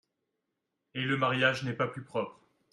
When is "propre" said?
2.03-2.41